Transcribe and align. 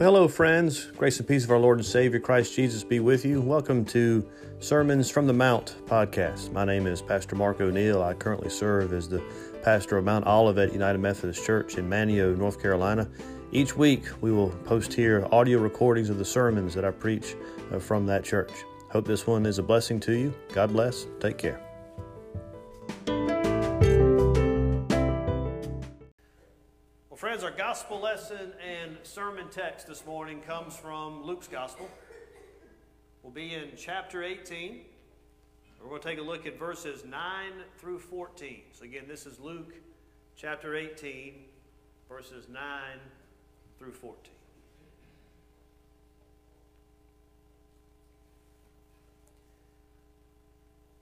Well, 0.00 0.14
hello, 0.14 0.28
friends. 0.28 0.86
Grace 0.96 1.18
and 1.18 1.28
peace 1.28 1.44
of 1.44 1.50
our 1.50 1.58
Lord 1.58 1.76
and 1.76 1.84
Savior 1.84 2.20
Christ 2.20 2.54
Jesus 2.54 2.82
be 2.82 3.00
with 3.00 3.22
you. 3.22 3.42
Welcome 3.42 3.84
to 3.84 4.26
Sermons 4.58 5.10
from 5.10 5.26
the 5.26 5.34
Mount 5.34 5.76
podcast. 5.84 6.52
My 6.52 6.64
name 6.64 6.86
is 6.86 7.02
Pastor 7.02 7.36
Mark 7.36 7.60
O'Neill. 7.60 8.02
I 8.02 8.14
currently 8.14 8.48
serve 8.48 8.94
as 8.94 9.10
the 9.10 9.22
pastor 9.62 9.98
of 9.98 10.06
Mount 10.06 10.26
Olivet 10.26 10.72
United 10.72 11.00
Methodist 11.00 11.44
Church 11.44 11.76
in 11.76 11.86
Manteo, 11.86 12.34
North 12.34 12.62
Carolina. 12.62 13.10
Each 13.52 13.76
week, 13.76 14.04
we 14.22 14.32
will 14.32 14.48
post 14.64 14.94
here 14.94 15.28
audio 15.32 15.58
recordings 15.58 16.08
of 16.08 16.16
the 16.16 16.24
sermons 16.24 16.72
that 16.72 16.86
I 16.86 16.92
preach 16.92 17.36
uh, 17.70 17.78
from 17.78 18.06
that 18.06 18.24
church. 18.24 18.52
Hope 18.90 19.06
this 19.06 19.26
one 19.26 19.44
is 19.44 19.58
a 19.58 19.62
blessing 19.62 20.00
to 20.00 20.12
you. 20.14 20.32
God 20.54 20.72
bless. 20.72 21.08
Take 21.20 21.36
care. 21.36 21.69
Gospel 27.90 28.04
lesson 28.04 28.52
and 28.64 28.96
sermon 29.02 29.46
text 29.50 29.88
this 29.88 30.06
morning 30.06 30.40
comes 30.42 30.76
from 30.76 31.24
Luke's 31.24 31.48
gospel. 31.48 31.88
We'll 33.24 33.32
be 33.32 33.52
in 33.52 33.70
chapter 33.76 34.22
18. 34.22 34.82
We're 35.82 35.88
going 35.88 36.00
to 36.00 36.08
take 36.08 36.18
a 36.20 36.22
look 36.22 36.46
at 36.46 36.56
verses 36.56 37.04
9 37.04 37.52
through 37.78 37.98
14. 37.98 38.60
So, 38.74 38.84
again, 38.84 39.06
this 39.08 39.26
is 39.26 39.40
Luke 39.40 39.74
chapter 40.36 40.76
18, 40.76 41.34
verses 42.08 42.46
9 42.48 42.62
through 43.76 43.92
14. 43.92 44.32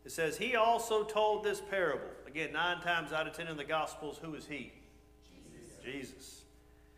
It 0.06 0.12
says, 0.12 0.38
He 0.38 0.56
also 0.56 1.04
told 1.04 1.44
this 1.44 1.60
parable. 1.60 2.08
Again, 2.26 2.54
nine 2.54 2.80
times 2.80 3.12
out 3.12 3.26
of 3.26 3.34
ten 3.34 3.46
in 3.46 3.58
the 3.58 3.64
Gospels, 3.64 4.18
who 4.22 4.34
is 4.34 4.46
He? 4.46 4.72
Jesus. 5.84 6.37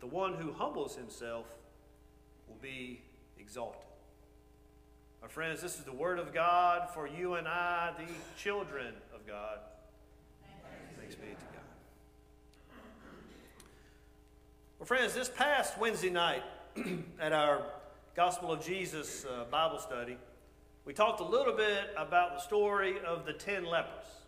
but 0.00 0.08
the 0.08 0.14
one 0.14 0.34
who 0.34 0.52
humbles 0.52 0.96
himself 0.96 1.46
will 2.48 2.58
be 2.60 3.00
exalted. 3.38 3.80
My 5.22 5.28
friends, 5.28 5.60
this 5.60 5.78
is 5.78 5.84
the 5.84 5.92
word 5.92 6.18
of 6.18 6.32
God 6.32 6.88
for 6.94 7.06
you 7.06 7.34
and 7.34 7.46
I, 7.46 7.92
the 7.98 8.12
children 8.40 8.94
of 9.14 9.26
God. 9.26 9.58
Thanks 10.98 11.14
be 11.14 11.26
to 11.26 11.32
God. 11.32 11.60
Well, 14.78 14.86
friends, 14.86 15.12
this 15.12 15.28
past 15.28 15.78
Wednesday 15.78 16.10
night 16.10 16.42
at 17.20 17.32
our 17.32 17.62
Gospel 18.16 18.52
of 18.52 18.64
Jesus 18.64 19.24
uh, 19.24 19.44
Bible 19.50 19.78
study, 19.78 20.16
we 20.84 20.94
talked 20.94 21.20
a 21.20 21.24
little 21.24 21.54
bit 21.54 21.90
about 21.96 22.36
the 22.36 22.40
story 22.40 22.96
of 23.06 23.26
the 23.26 23.32
ten 23.32 23.64
lepers. 23.64 24.19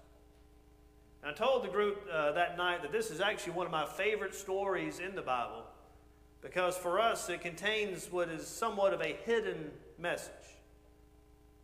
And 1.23 1.31
I 1.31 1.35
told 1.35 1.63
the 1.63 1.69
group 1.69 2.07
uh, 2.13 2.33
that 2.33 2.57
night 2.57 2.83
that 2.83 2.93
this 2.93 3.11
is 3.11 3.21
actually 3.21 3.53
one 3.53 3.67
of 3.67 3.73
my 3.73 3.87
favorite 3.87 4.35
stories 4.35 4.99
in 4.99 5.15
the 5.15 5.23
Bible 5.23 5.65
because 6.41 6.77
for 6.77 7.01
us 7.01 7.29
it 7.29 7.41
contains 7.41 8.11
what 8.11 8.29
is 8.29 8.47
somewhat 8.47 8.93
of 8.93 9.01
a 9.01 9.17
hidden 9.25 9.71
message. 9.99 10.33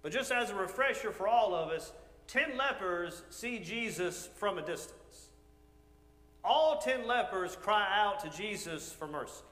But 0.03 0.13
just 0.13 0.31
as 0.31 0.51
a 0.51 0.55
refresher 0.55 1.11
for 1.11 1.27
all 1.27 1.55
of 1.55 1.71
us, 1.71 1.93
ten 2.29 2.57
lepers 2.57 3.23
see 3.31 3.59
Jesus 3.59 4.29
from 4.37 4.59
a 4.59 4.63
distance. 4.63 4.95
All 6.45 6.79
ten 6.79 7.07
lepers 7.07 7.57
cry 7.57 7.87
out 7.93 8.21
to 8.21 8.31
Jesus 8.31 8.93
for 8.93 9.09
mercy. 9.09 9.43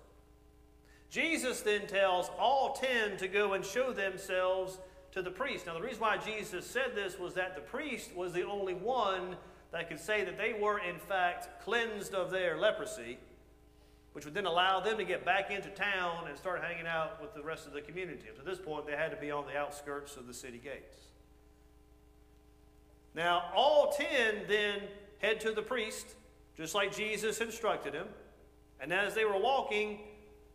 Jesus 1.11 1.61
then 1.63 1.87
tells 1.89 2.31
all 2.39 2.75
ten 2.75 3.17
to 3.17 3.27
go 3.27 3.55
and 3.55 3.65
show 3.65 3.93
themselves 3.93 4.79
to 5.13 5.23
the 5.23 5.31
priest. 5.31 5.67
Now, 5.67 5.75
the 5.75 5.83
reason 5.83 6.01
why 6.01 6.19
Jesus 6.19 6.65
said 6.65 6.95
this 6.95 7.19
was 7.19 7.35
that 7.35 7.57
the 7.57 7.63
priest 7.63 8.15
was 8.15 8.33
the 8.33 8.47
only 8.47 8.75
one 8.75 9.37
that 9.77 9.89
could 9.89 10.01
say 10.01 10.25
that 10.25 10.39
they 10.39 10.55
were, 10.55 10.79
in 10.79 10.99
fact, 10.99 11.63
cleansed 11.63 12.15
of 12.15 12.31
their 12.31 12.57
leprosy, 12.57 13.19
which 14.13 14.25
would 14.25 14.33
then 14.33 14.47
allow 14.47 14.81
them 14.81 14.97
to 14.97 15.05
get 15.05 15.25
back 15.25 15.51
into 15.51 15.69
town 15.69 16.27
and 16.29 16.39
start 16.39 16.63
hanging 16.63 16.87
out 16.87 17.21
with 17.21 17.35
the 17.35 17.43
rest 17.43 17.67
of 17.67 17.75
the 17.75 17.83
community. 17.83 18.29
Up 18.31 18.37
to 18.39 18.43
this 18.43 18.59
point, 18.59 18.87
they 18.87 18.97
had 18.97 19.11
to 19.11 19.17
be 19.19 19.31
on 19.31 19.45
the 19.47 19.57
outskirts 19.57 20.17
of 20.17 20.27
the 20.27 20.33
city 20.33 20.59
gates. 20.59 20.97
Now, 23.15 23.51
all 23.55 23.93
ten 23.93 24.43
then 24.49 24.81
head 25.19 25.41
to 25.41 25.53
the 25.53 25.63
priest, 25.63 26.07
just 26.57 26.75
like 26.75 26.97
Jesus 26.97 27.41
instructed 27.41 27.93
him. 27.93 28.07
And 28.81 28.93
as 28.93 29.15
they 29.15 29.25
were 29.25 29.39
walking, 29.39 30.01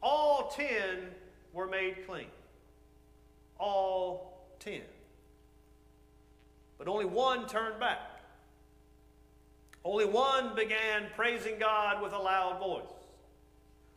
all 0.02 0.52
ten 0.56 1.08
were 1.54 1.68
made 1.68 2.08
clean. 2.08 2.28
All 3.60 4.48
ten. 4.60 4.82
But 6.78 6.88
only 6.88 7.06
one 7.06 7.48
turned 7.48 7.80
back. 7.80 8.00
Only 9.84 10.06
one 10.06 10.56
began 10.56 11.08
praising 11.16 11.58
God 11.60 12.02
with 12.02 12.14
a 12.14 12.18
loud 12.18 12.60
voice. 12.60 12.86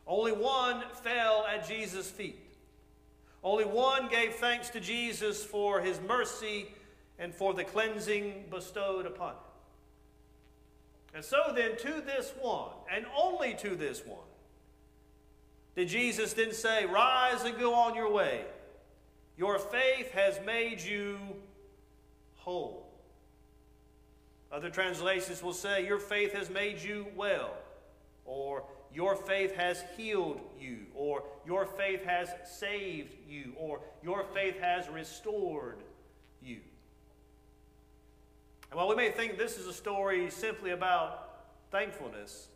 Only 0.07 0.31
one 0.31 0.83
fell 1.03 1.45
at 1.47 1.67
Jesus' 1.67 2.09
feet. 2.09 2.39
Only 3.43 3.65
one 3.65 4.07
gave 4.07 4.35
thanks 4.35 4.69
to 4.71 4.79
Jesus 4.79 5.43
for 5.43 5.79
his 5.81 5.99
mercy 6.01 6.67
and 7.19 7.33
for 7.33 7.53
the 7.53 7.63
cleansing 7.63 8.45
bestowed 8.49 9.05
upon 9.05 9.33
him. 9.33 9.39
And 11.13 11.23
so 11.23 11.53
then, 11.55 11.77
to 11.77 12.01
this 12.01 12.33
one, 12.41 12.71
and 12.91 13.05
only 13.17 13.53
to 13.55 13.75
this 13.75 14.05
one, 14.05 14.17
did 15.75 15.87
Jesus 15.87 16.33
then 16.33 16.51
say, 16.51 16.85
Rise 16.85 17.43
and 17.43 17.57
go 17.57 17.73
on 17.73 17.95
your 17.95 18.11
way. 18.11 18.41
Your 19.37 19.59
faith 19.59 20.11
has 20.11 20.39
made 20.45 20.81
you 20.81 21.17
whole. 22.35 22.85
Other 24.55 24.69
translations 24.69 25.43
will 25.43 25.51
say, 25.51 25.85
Your 25.85 25.99
faith 25.99 26.31
has 26.31 26.49
made 26.49 26.81
you 26.81 27.07
well, 27.13 27.51
or 28.23 28.63
Your 28.93 29.17
faith 29.17 29.53
has 29.57 29.83
healed 29.97 30.39
you, 30.57 30.77
or 30.95 31.23
Your 31.45 31.65
faith 31.65 32.05
has 32.05 32.29
saved 32.45 33.13
you, 33.27 33.51
or 33.57 33.81
Your 34.01 34.23
faith 34.33 34.57
has 34.61 34.87
restored 34.87 35.79
you. 36.41 36.59
And 38.71 38.77
while 38.77 38.87
we 38.87 38.95
may 38.95 39.11
think 39.11 39.37
this 39.37 39.57
is 39.57 39.67
a 39.67 39.73
story 39.73 40.29
simply 40.31 40.71
about 40.71 41.41
thankfulness, 41.69 42.47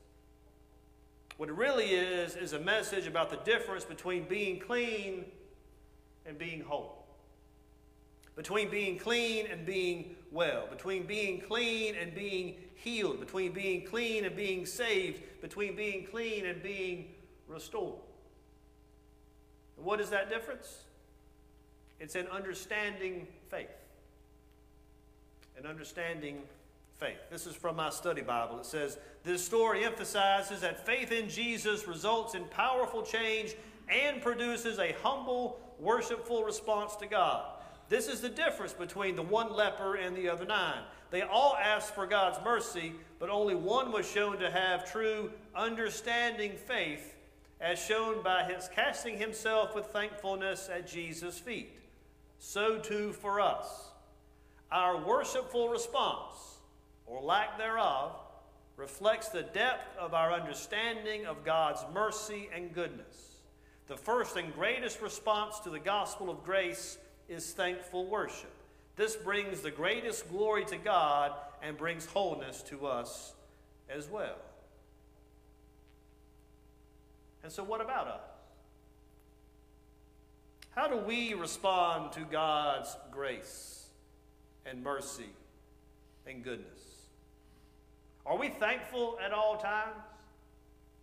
what 1.36 1.50
it 1.50 1.56
really 1.56 1.88
is, 1.88 2.38
is 2.38 2.54
a 2.54 2.60
message 2.60 3.08
about 3.08 3.30
the 3.30 3.52
difference 3.52 3.84
between 3.84 4.24
being 4.24 4.58
clean 4.58 5.26
and 6.26 6.38
being 6.38 6.62
whole 6.62 7.00
between 8.40 8.70
being 8.70 8.98
clean 8.98 9.48
and 9.48 9.66
being 9.66 10.16
well, 10.32 10.68
between 10.70 11.04
being 11.04 11.42
clean 11.42 11.96
and 11.96 12.14
being 12.14 12.56
healed, 12.76 13.20
between 13.20 13.52
being 13.52 13.86
clean 13.86 14.26
and 14.26 14.36
being 14.36 14.66
saved, 14.66 15.22
between 15.42 15.76
being 15.76 16.06
clean 16.06 16.46
and 16.46 16.62
being 16.62 17.08
restored. 17.48 17.96
And 19.78 19.86
what 19.86 20.00
is 20.00 20.10
that 20.10 20.30
difference? 20.30 20.84
It's 22.00 22.16
an 22.16 22.28
understanding 22.28 23.28
faith. 23.50 23.70
An 25.58 25.66
understanding 25.66 26.42
faith. 26.98 27.18
This 27.32 27.46
is 27.46 27.56
from 27.56 27.76
my 27.76 27.90
study 27.90 28.22
Bible. 28.22 28.60
It 28.60 28.66
says, 28.66 28.98
This 29.24 29.44
story 29.44 29.84
emphasizes 29.84 30.62
that 30.62 30.86
faith 30.86 31.12
in 31.12 31.28
Jesus 31.28 31.88
results 31.88 32.36
in 32.36 32.46
powerful 32.46 33.02
change 33.02 33.56
and 33.90 34.22
produces 34.22 34.80
a 34.80 34.94
humble, 35.02 35.60
worshipful 35.80 36.44
response 36.44 36.96
to 36.98 37.08
God. 37.08 37.46
This 37.90 38.08
is 38.08 38.22
the 38.22 38.30
difference 38.30 38.74
between 38.74 39.16
the 39.16 39.24
one 39.24 39.52
leper 39.52 39.96
and 39.96 40.16
the 40.16 40.30
other 40.30 40.46
nine. 40.46 40.84
They 41.10 41.24
all 41.24 41.58
asked 41.60 41.96
for 41.96 42.06
God's 42.06 42.40
mercy, 42.46 42.94
but 43.18 43.32
only 43.32 43.56
one 43.56 43.92
was 43.92 44.10
shown 44.10 44.38
to 44.38 44.52
have 44.52 44.90
true 44.90 45.32
understanding 45.56 46.52
faith, 46.52 47.16
as 47.60 47.84
shown 47.84 48.22
by 48.22 48.44
his 48.44 48.70
casting 48.74 49.18
himself 49.18 49.74
with 49.74 49.88
thankfulness 49.88 50.70
at 50.72 50.88
Jesus' 50.88 51.40
feet. 51.40 51.72
So 52.38 52.78
too 52.78 53.12
for 53.12 53.42
us. 53.42 53.90
Our 54.72 55.04
worshipful 55.04 55.70
response, 55.70 56.60
or 57.08 57.24
lack 57.24 57.58
thereof, 57.58 58.12
reflects 58.78 59.30
the 59.30 59.42
depth 59.42 59.98
of 59.98 60.14
our 60.14 60.32
understanding 60.32 61.26
of 61.26 61.44
God's 61.44 61.84
mercy 61.92 62.50
and 62.56 62.72
goodness. 62.72 63.38
The 63.88 63.98
first 63.98 64.38
and 64.38 64.54
greatest 64.54 65.02
response 65.02 65.60
to 65.62 65.72
the 65.72 65.80
gospel 65.80 66.30
of 66.30 66.44
grace 66.44 67.00
is 67.30 67.52
thankful 67.52 68.08
worship. 68.08 68.52
This 68.96 69.16
brings 69.16 69.62
the 69.62 69.72
greatest 69.72 70.30
glory 70.30 70.66
to 70.66 70.78
God 70.78 71.32
and 71.62 71.78
brings 71.78 72.06
wholeness 72.06 72.62
to 72.64 72.88
us 72.88 73.34
as 73.90 74.10
well. 74.10 74.36
And 77.44 77.52
so, 77.52 77.64
what 77.64 77.80
about 77.80 78.08
us? 78.08 78.22
How 80.72 80.88
do 80.88 80.98
we 80.98 81.34
respond 81.34 82.12
to 82.14 82.22
God's 82.22 82.96
grace 83.12 83.88
and 84.66 84.84
mercy 84.84 85.30
and 86.28 86.44
goodness? 86.44 86.68
Are 88.26 88.38
we 88.38 88.50
thankful 88.50 89.18
at 89.24 89.32
all 89.32 89.58
times? 89.58 89.96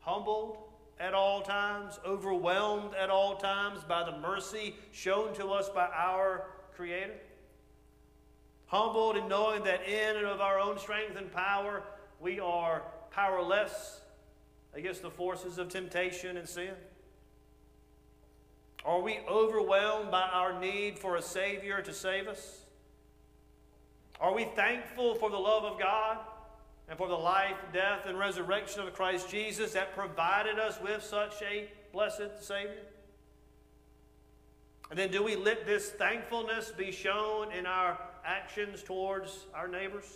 Humbled 0.01 0.59
at 0.99 1.15
all 1.15 1.43
times? 1.43 1.99
Overwhelmed 2.05 2.95
at 2.95 3.11
all 3.11 3.37
times 3.37 3.83
by 3.85 4.05
the 4.05 4.17
mercy 4.19 4.75
shown 4.93 5.35
to 5.35 5.49
us 5.49 5.69
by 5.69 5.87
our 5.87 6.47
Creator? 6.77 7.15
Humbled 8.67 9.17
in 9.17 9.29
knowing 9.29 9.63
that 9.65 9.89
in 9.89 10.17
and 10.17 10.27
of 10.27 10.41
our 10.41 10.59
own 10.59 10.79
strength 10.79 11.17
and 11.17 11.33
power, 11.33 11.83
we 12.21 12.41
are 12.41 12.83
powerless 13.11 14.01
against 14.75 15.03
the 15.03 15.11
forces 15.11 15.59
of 15.59 15.69
temptation 15.69 16.37
and 16.37 16.49
sin? 16.49 16.75
Are 18.85 19.01
we 19.01 19.19
overwhelmed 19.29 20.11
by 20.11 20.23
our 20.23 20.61
need 20.61 20.99
for 20.99 21.17
a 21.17 21.23
Savior 21.23 21.83
to 21.83 21.93
save 21.93 22.29
us? 22.29 22.61
Are 24.21 24.35
we 24.35 24.45
thankful 24.45 25.15
for 25.17 25.29
the 25.29 25.39
love 25.39 25.65
of 25.65 25.79
God 25.79 26.19
and 26.89 26.97
for 26.97 27.09
the 27.09 27.15
life, 27.15 27.57
death, 27.73 28.07
and 28.07 28.19
resurrection 28.19 28.81
of 28.81 28.95
Christ 28.95 29.29
Jesus 29.29 29.73
that 29.73 29.95
provided 29.95 30.59
us 30.59 30.81
with 30.81 31.03
such 31.03 31.35
a 31.43 31.69
blessed 31.93 32.43
Savior? 32.43 32.83
And 34.91 34.99
then 34.99 35.11
do 35.11 35.23
we 35.23 35.35
let 35.35 35.67
this 35.67 35.91
thankfulness 35.91 36.71
be 36.71 36.93
shown 36.93 37.51
in 37.51 37.67
our 37.67 37.99
actions 38.25 38.83
towards 38.83 39.47
our 39.53 39.67
neighbors? 39.67 40.07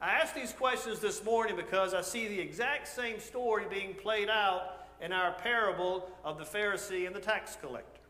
I 0.00 0.10
ask 0.10 0.34
these 0.34 0.52
questions 0.52 1.00
this 1.00 1.24
morning 1.24 1.56
because 1.56 1.94
I 1.94 2.02
see 2.02 2.28
the 2.28 2.38
exact 2.38 2.88
same 2.88 3.18
story 3.18 3.64
being 3.70 3.94
played 3.94 4.28
out 4.28 4.86
in 5.00 5.12
our 5.12 5.32
parable 5.32 6.10
of 6.22 6.36
the 6.36 6.44
Pharisee 6.44 7.06
and 7.06 7.16
the 7.16 7.20
tax 7.20 7.56
collector. 7.58 8.00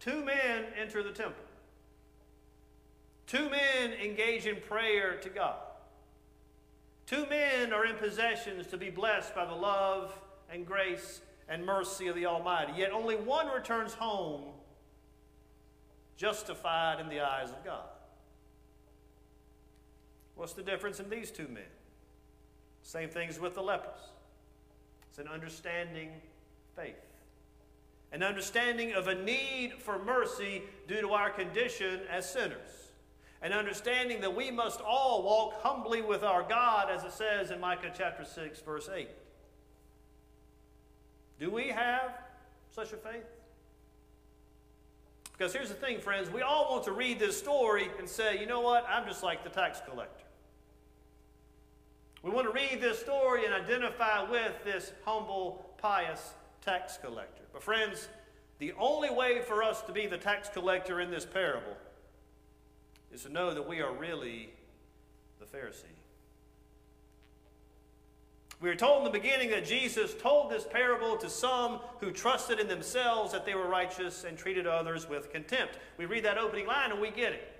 Two 0.00 0.22
men 0.22 0.64
enter 0.78 1.02
the 1.02 1.12
temple. 1.12 1.42
Two 3.26 3.48
men 3.48 3.92
engage 3.92 4.46
in 4.46 4.56
prayer 4.56 5.16
to 5.16 5.28
God. 5.28 5.56
Two 7.06 7.26
men 7.26 7.72
are 7.72 7.86
in 7.86 7.96
possessions 7.96 8.66
to 8.68 8.76
be 8.76 8.90
blessed 8.90 9.34
by 9.34 9.44
the 9.44 9.54
love 9.54 10.18
and 10.50 10.66
grace 10.66 11.20
and 11.48 11.64
mercy 11.64 12.08
of 12.08 12.16
the 12.16 12.26
Almighty. 12.26 12.72
Yet 12.76 12.92
only 12.92 13.16
one 13.16 13.48
returns 13.48 13.94
home 13.94 14.44
justified 16.16 17.00
in 17.00 17.08
the 17.08 17.20
eyes 17.20 17.50
of 17.50 17.64
God. 17.64 17.84
What's 20.34 20.52
the 20.52 20.62
difference 20.62 21.00
in 21.00 21.08
these 21.10 21.30
two 21.30 21.48
men? 21.48 21.62
Same 22.82 23.08
things 23.08 23.38
with 23.38 23.54
the 23.54 23.62
lepers. 23.62 24.10
It's 25.08 25.18
an 25.18 25.28
understanding 25.28 26.10
faith. 26.74 26.94
An 28.12 28.22
understanding 28.22 28.92
of 28.92 29.08
a 29.08 29.14
need 29.14 29.74
for 29.78 29.98
mercy 30.02 30.62
due 30.86 31.00
to 31.00 31.10
our 31.10 31.30
condition 31.30 32.00
as 32.10 32.30
sinners. 32.30 32.83
An 33.44 33.52
understanding 33.52 34.22
that 34.22 34.34
we 34.34 34.50
must 34.50 34.80
all 34.80 35.22
walk 35.22 35.60
humbly 35.62 36.00
with 36.00 36.22
our 36.22 36.42
God, 36.42 36.88
as 36.90 37.04
it 37.04 37.12
says 37.12 37.50
in 37.50 37.60
Micah 37.60 37.92
chapter 37.94 38.24
6, 38.24 38.60
verse 38.62 38.88
8. 38.92 39.06
Do 41.38 41.50
we 41.50 41.68
have 41.68 42.14
such 42.74 42.94
a 42.94 42.96
faith? 42.96 43.26
Because 45.36 45.52
here's 45.52 45.68
the 45.68 45.74
thing, 45.74 46.00
friends, 46.00 46.30
we 46.30 46.40
all 46.40 46.70
want 46.70 46.84
to 46.84 46.92
read 46.92 47.18
this 47.18 47.38
story 47.38 47.90
and 47.98 48.08
say, 48.08 48.40
you 48.40 48.46
know 48.46 48.62
what, 48.62 48.86
I'm 48.88 49.06
just 49.06 49.22
like 49.22 49.44
the 49.44 49.50
tax 49.50 49.82
collector. 49.86 50.24
We 52.22 52.30
want 52.30 52.46
to 52.46 52.52
read 52.52 52.80
this 52.80 52.98
story 52.98 53.44
and 53.44 53.52
identify 53.52 54.22
with 54.22 54.54
this 54.64 54.92
humble, 55.04 55.74
pious 55.76 56.32
tax 56.64 56.96
collector. 56.96 57.42
But, 57.52 57.62
friends, 57.62 58.08
the 58.58 58.72
only 58.78 59.10
way 59.10 59.42
for 59.42 59.62
us 59.62 59.82
to 59.82 59.92
be 59.92 60.06
the 60.06 60.16
tax 60.16 60.48
collector 60.48 61.02
in 61.02 61.10
this 61.10 61.26
parable 61.26 61.76
is 63.14 63.22
to 63.22 63.32
know 63.32 63.54
that 63.54 63.66
we 63.66 63.80
are 63.80 63.92
really 63.92 64.50
the 65.38 65.46
Pharisee. 65.46 65.84
We 68.60 68.68
are 68.70 68.74
told 68.74 68.98
in 68.98 69.04
the 69.04 69.18
beginning 69.18 69.50
that 69.50 69.64
Jesus 69.64 70.14
told 70.14 70.50
this 70.50 70.64
parable 70.64 71.16
to 71.18 71.30
some 71.30 71.80
who 72.00 72.10
trusted 72.10 72.58
in 72.58 72.66
themselves 72.66 73.30
that 73.32 73.46
they 73.46 73.54
were 73.54 73.68
righteous 73.68 74.24
and 74.24 74.36
treated 74.36 74.66
others 74.66 75.08
with 75.08 75.30
contempt. 75.30 75.78
We 75.96 76.06
read 76.06 76.24
that 76.24 76.38
opening 76.38 76.66
line 76.66 76.90
and 76.90 77.00
we 77.00 77.10
get 77.10 77.32
it. 77.32 77.52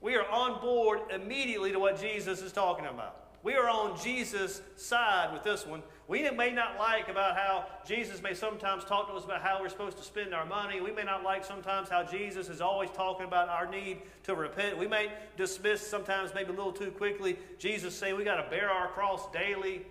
We 0.00 0.14
are 0.14 0.28
on 0.30 0.60
board 0.60 1.00
immediately 1.12 1.72
to 1.72 1.78
what 1.78 2.00
Jesus 2.00 2.40
is 2.40 2.52
talking 2.52 2.86
about. 2.86 3.25
We 3.46 3.54
are 3.54 3.68
on 3.68 3.96
Jesus' 4.02 4.60
side 4.74 5.32
with 5.32 5.44
this 5.44 5.64
one. 5.64 5.84
We 6.08 6.28
may 6.30 6.50
not 6.50 6.78
like 6.80 7.08
about 7.08 7.36
how 7.36 7.66
Jesus 7.86 8.20
may 8.20 8.34
sometimes 8.34 8.82
talk 8.82 9.06
to 9.06 9.14
us 9.14 9.24
about 9.24 9.40
how 9.40 9.60
we're 9.60 9.68
supposed 9.68 9.98
to 9.98 10.02
spend 10.02 10.34
our 10.34 10.44
money. 10.44 10.80
We 10.80 10.90
may 10.90 11.04
not 11.04 11.22
like 11.22 11.44
sometimes 11.44 11.88
how 11.88 12.02
Jesus 12.02 12.48
is 12.48 12.60
always 12.60 12.90
talking 12.90 13.24
about 13.24 13.48
our 13.48 13.64
need 13.64 13.98
to 14.24 14.34
repent. 14.34 14.76
We 14.76 14.88
may 14.88 15.12
dismiss 15.36 15.80
sometimes 15.80 16.34
maybe 16.34 16.48
a 16.48 16.56
little 16.56 16.72
too 16.72 16.90
quickly 16.90 17.38
Jesus 17.56 17.94
saying 17.94 18.16
we 18.16 18.24
got 18.24 18.42
to 18.42 18.50
bear 18.50 18.68
our 18.68 18.88
cross 18.88 19.30
daily 19.30 19.86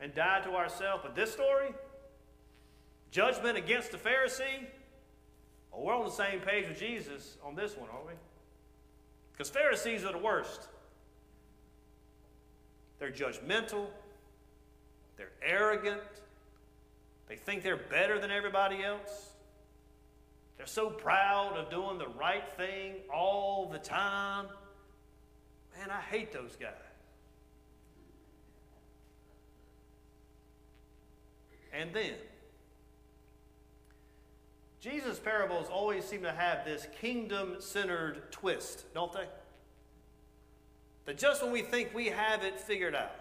and 0.00 0.14
die 0.14 0.40
to 0.44 0.52
ourselves. 0.52 1.02
But 1.02 1.14
this 1.14 1.30
story, 1.30 1.74
judgment 3.10 3.58
against 3.58 3.92
the 3.92 3.98
Pharisee, 3.98 4.64
well, 5.70 5.84
we're 5.84 5.94
on 5.94 6.06
the 6.06 6.10
same 6.10 6.40
page 6.40 6.66
with 6.66 6.78
Jesus 6.78 7.36
on 7.44 7.54
this 7.54 7.76
one, 7.76 7.90
aren't 7.92 8.06
we? 8.06 8.12
Because 9.32 9.50
Pharisees 9.50 10.02
are 10.02 10.12
the 10.12 10.18
worst. 10.18 10.68
They're 12.98 13.10
judgmental, 13.10 13.86
they're 15.16 15.32
arrogant, 15.42 16.00
they 17.28 17.36
think 17.36 17.62
they're 17.62 17.76
better 17.76 18.18
than 18.18 18.30
everybody 18.30 18.82
else. 18.82 19.30
They're 20.56 20.66
so 20.66 20.88
proud 20.88 21.56
of 21.56 21.70
doing 21.70 21.98
the 21.98 22.08
right 22.08 22.48
thing 22.56 22.94
all 23.12 23.68
the 23.70 23.78
time. 23.78 24.46
Man, 25.78 25.90
I 25.90 26.00
hate 26.00 26.32
those 26.32 26.56
guys. 26.56 26.72
And 31.72 31.92
then, 31.92 32.14
Jesus' 34.80 35.18
parables 35.18 35.68
always 35.70 36.04
seem 36.04 36.22
to 36.22 36.32
have 36.32 36.64
this 36.64 36.86
kingdom 37.00 37.56
centered 37.58 38.32
twist, 38.32 38.86
don't 38.94 39.12
they? 39.12 39.26
That 41.06 41.18
just 41.18 41.42
when 41.42 41.52
we 41.52 41.62
think 41.62 41.94
we 41.94 42.06
have 42.08 42.42
it 42.42 42.60
figured 42.60 42.94
out, 42.94 43.14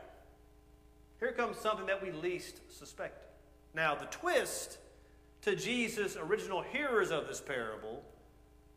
here 1.19 1.31
comes 1.31 1.57
something 1.57 1.85
that 1.85 2.03
we 2.03 2.11
least 2.11 2.59
suspected. 2.77 3.29
Now, 3.73 3.95
the 3.95 4.05
twist 4.05 4.79
to 5.43 5.55
Jesus' 5.55 6.17
original 6.17 6.61
hearers 6.61 7.11
of 7.11 7.27
this 7.27 7.39
parable 7.39 8.03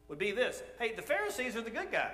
would 0.08 0.18
be 0.18 0.30
this 0.30 0.62
hey, 0.78 0.94
the 0.94 1.02
Pharisees 1.02 1.56
are 1.56 1.62
the 1.62 1.70
good 1.70 1.90
guys, 1.90 2.12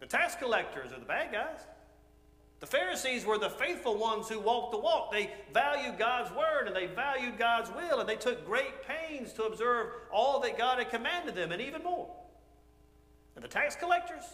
the 0.00 0.06
tax 0.06 0.34
collectors 0.34 0.92
are 0.92 0.98
the 0.98 1.06
bad 1.06 1.30
guys. 1.30 1.60
The 2.60 2.66
Pharisees 2.68 3.26
were 3.26 3.38
the 3.38 3.50
faithful 3.50 3.96
ones 3.96 4.28
who 4.28 4.38
walked 4.38 4.70
the 4.70 4.78
walk. 4.78 5.10
They 5.10 5.32
valued 5.52 5.98
God's 5.98 6.30
word 6.30 6.68
and 6.68 6.76
they 6.76 6.86
valued 6.86 7.36
God's 7.36 7.70
will, 7.72 7.98
and 7.98 8.08
they 8.08 8.14
took 8.14 8.46
great 8.46 8.86
pains 8.86 9.32
to 9.32 9.44
observe 9.44 9.88
all 10.12 10.38
that 10.40 10.56
God 10.56 10.78
had 10.78 10.88
commanded 10.88 11.34
them, 11.34 11.50
and 11.50 11.60
even 11.60 11.82
more. 11.82 12.08
And 13.34 13.44
the 13.44 13.48
tax 13.48 13.76
collectors, 13.76 14.24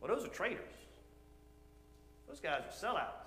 well, 0.00 0.14
those 0.14 0.24
are 0.24 0.30
traitors. 0.30 0.72
Those 2.28 2.40
guys 2.40 2.62
are 2.62 2.86
sellouts. 2.86 3.26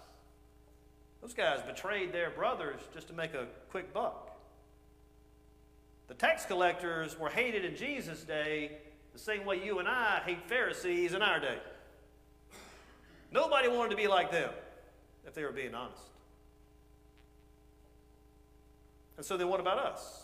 Those 1.22 1.34
guys 1.34 1.62
betrayed 1.62 2.14
their 2.14 2.30
brothers 2.30 2.80
just 2.94 3.08
to 3.08 3.14
make 3.14 3.34
a 3.34 3.48
quick 3.72 3.94
buck. 3.94 4.38
The 6.08 6.14
tax 6.16 6.46
collectors 6.46 7.20
were 7.20 7.30
hated 7.30 7.66
in 7.66 7.76
Jesus' 7.76 8.24
day 8.24 8.78
the 9.14 9.20
same 9.20 9.46
way 9.46 9.64
you 9.64 9.80
and 9.80 9.88
I 9.88 10.22
hate 10.26 10.48
Pharisees 10.48 11.14
in 11.14 11.22
our 11.22 11.40
day. 11.40 11.58
Nobody 13.32 13.68
wanted 13.68 13.92
to 13.92 13.96
be 13.96 14.08
like 14.08 14.32
them, 14.32 14.52
if 15.28 15.34
they 15.34 15.44
were 15.44 15.52
being 15.52 15.76
honest. 15.76 16.02
And 19.18 19.26
so 19.26 19.38
then 19.38 19.50
what 19.50 19.60
about 19.60 19.78
us? 19.78 20.24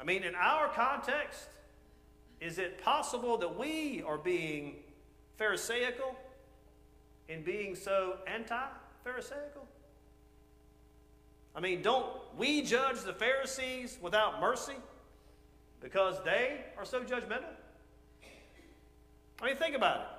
I 0.00 0.04
mean, 0.04 0.22
in 0.22 0.34
our 0.34 0.68
context, 0.68 1.48
is 2.40 2.58
it 2.58 2.82
possible 2.82 3.36
that 3.38 3.58
we 3.58 4.02
are 4.06 4.18
being 4.18 4.76
Pharisaical 5.38 6.14
in 7.28 7.42
being 7.42 7.74
so 7.74 8.18
anti 8.26 8.56
Pharisaical? 9.04 9.66
I 11.54 11.60
mean, 11.60 11.82
don't 11.82 12.06
we 12.36 12.62
judge 12.62 13.00
the 13.00 13.12
Pharisees 13.12 13.98
without 14.00 14.40
mercy 14.40 14.76
because 15.80 16.22
they 16.24 16.64
are 16.76 16.84
so 16.84 17.00
judgmental? 17.00 17.54
I 19.40 19.46
mean, 19.46 19.56
think 19.56 19.74
about 19.74 20.00
it. 20.00 20.17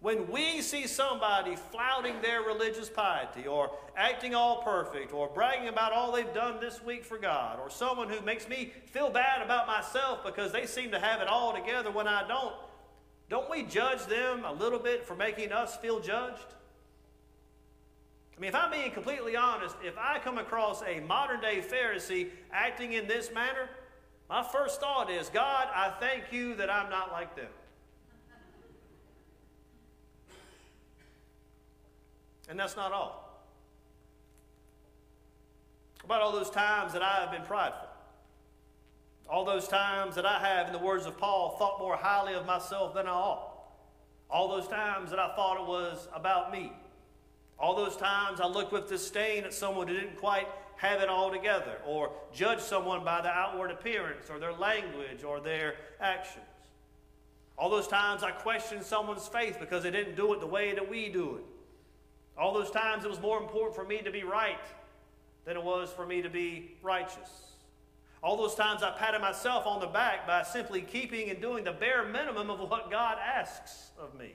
When 0.00 0.30
we 0.30 0.62
see 0.62 0.86
somebody 0.86 1.56
flouting 1.56 2.22
their 2.22 2.42
religious 2.42 2.88
piety 2.88 3.48
or 3.48 3.72
acting 3.96 4.32
all 4.32 4.62
perfect 4.62 5.12
or 5.12 5.28
bragging 5.28 5.68
about 5.68 5.92
all 5.92 6.12
they've 6.12 6.32
done 6.32 6.60
this 6.60 6.82
week 6.84 7.04
for 7.04 7.18
God 7.18 7.58
or 7.58 7.68
someone 7.68 8.08
who 8.08 8.20
makes 8.20 8.48
me 8.48 8.72
feel 8.86 9.10
bad 9.10 9.42
about 9.42 9.66
myself 9.66 10.24
because 10.24 10.52
they 10.52 10.66
seem 10.66 10.92
to 10.92 11.00
have 11.00 11.20
it 11.20 11.26
all 11.26 11.52
together 11.52 11.90
when 11.90 12.06
I 12.06 12.26
don't, 12.28 12.54
don't 13.28 13.50
we 13.50 13.64
judge 13.64 14.06
them 14.06 14.44
a 14.44 14.52
little 14.52 14.78
bit 14.78 15.04
for 15.04 15.16
making 15.16 15.50
us 15.50 15.76
feel 15.76 15.98
judged? 15.98 16.54
I 18.36 18.40
mean, 18.40 18.50
if 18.50 18.54
I'm 18.54 18.70
being 18.70 18.92
completely 18.92 19.34
honest, 19.34 19.74
if 19.82 19.98
I 19.98 20.20
come 20.20 20.38
across 20.38 20.80
a 20.82 21.00
modern 21.00 21.40
day 21.40 21.60
Pharisee 21.60 22.28
acting 22.52 22.92
in 22.92 23.08
this 23.08 23.32
manner, 23.34 23.68
my 24.30 24.44
first 24.44 24.78
thought 24.78 25.10
is, 25.10 25.28
God, 25.28 25.66
I 25.74 25.92
thank 25.98 26.32
you 26.32 26.54
that 26.54 26.70
I'm 26.70 26.88
not 26.88 27.10
like 27.10 27.34
them. 27.34 27.48
And 32.48 32.58
that's 32.58 32.76
not 32.76 32.92
all. 32.92 33.24
About 36.04 36.22
all 36.22 36.32
those 36.32 36.50
times 36.50 36.92
that 36.94 37.02
I 37.02 37.20
have 37.20 37.30
been 37.30 37.42
prideful. 37.42 37.88
All 39.28 39.44
those 39.44 39.68
times 39.68 40.14
that 40.14 40.24
I 40.24 40.38
have, 40.38 40.68
in 40.68 40.72
the 40.72 40.78
words 40.78 41.04
of 41.04 41.18
Paul, 41.18 41.56
thought 41.58 41.78
more 41.78 41.96
highly 41.96 42.32
of 42.32 42.46
myself 42.46 42.94
than 42.94 43.06
I 43.06 43.10
ought. 43.10 43.52
All 44.30 44.48
those 44.48 44.66
times 44.68 45.10
that 45.10 45.18
I 45.18 45.34
thought 45.36 45.60
it 45.60 45.66
was 45.66 46.08
about 46.14 46.50
me. 46.50 46.72
All 47.58 47.76
those 47.76 47.96
times 47.96 48.40
I 48.40 48.46
looked 48.46 48.72
with 48.72 48.88
disdain 48.88 49.44
at 49.44 49.52
someone 49.52 49.86
who 49.88 49.94
didn't 49.94 50.16
quite 50.16 50.46
have 50.76 51.02
it 51.02 51.08
all 51.08 51.30
together, 51.30 51.78
or 51.84 52.12
judge 52.32 52.60
someone 52.60 53.04
by 53.04 53.20
their 53.20 53.32
outward 53.32 53.70
appearance, 53.70 54.30
or 54.30 54.38
their 54.38 54.52
language, 54.52 55.24
or 55.24 55.40
their 55.40 55.74
actions. 56.00 56.44
All 57.58 57.68
those 57.68 57.88
times 57.88 58.22
I 58.22 58.30
questioned 58.30 58.84
someone's 58.84 59.26
faith 59.26 59.58
because 59.58 59.82
they 59.82 59.90
didn't 59.90 60.14
do 60.14 60.32
it 60.32 60.40
the 60.40 60.46
way 60.46 60.72
that 60.72 60.88
we 60.88 61.08
do 61.08 61.36
it. 61.36 61.44
All 62.38 62.54
those 62.54 62.70
times 62.70 63.04
it 63.04 63.10
was 63.10 63.20
more 63.20 63.38
important 63.38 63.74
for 63.74 63.84
me 63.84 63.98
to 64.02 64.10
be 64.10 64.22
right 64.22 64.60
than 65.44 65.56
it 65.56 65.62
was 65.62 65.90
for 65.90 66.06
me 66.06 66.22
to 66.22 66.30
be 66.30 66.76
righteous. 66.82 67.54
All 68.22 68.36
those 68.36 68.54
times 68.54 68.82
I 68.82 68.90
patted 68.90 69.20
myself 69.20 69.66
on 69.66 69.80
the 69.80 69.86
back 69.86 70.26
by 70.26 70.42
simply 70.42 70.82
keeping 70.82 71.30
and 71.30 71.40
doing 71.40 71.64
the 71.64 71.72
bare 71.72 72.04
minimum 72.04 72.50
of 72.50 72.60
what 72.60 72.90
God 72.90 73.18
asks 73.18 73.90
of 73.98 74.18
me. 74.18 74.34